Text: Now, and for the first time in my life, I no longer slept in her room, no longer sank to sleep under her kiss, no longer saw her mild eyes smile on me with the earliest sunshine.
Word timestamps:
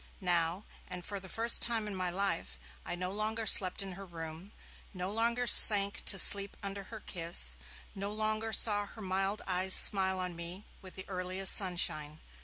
Now, 0.19 0.63
and 0.89 1.05
for 1.05 1.19
the 1.19 1.29
first 1.29 1.61
time 1.61 1.85
in 1.87 1.95
my 1.95 2.09
life, 2.09 2.57
I 2.87 2.95
no 2.95 3.11
longer 3.11 3.45
slept 3.45 3.83
in 3.83 3.91
her 3.91 4.03
room, 4.03 4.51
no 4.95 5.11
longer 5.11 5.45
sank 5.45 6.03
to 6.05 6.17
sleep 6.17 6.57
under 6.63 6.85
her 6.85 7.01
kiss, 7.01 7.55
no 7.93 8.11
longer 8.11 8.51
saw 8.51 8.87
her 8.87 9.01
mild 9.03 9.43
eyes 9.45 9.75
smile 9.75 10.17
on 10.19 10.35
me 10.35 10.65
with 10.81 10.95
the 10.95 11.05
earliest 11.07 11.55
sunshine. 11.55 12.19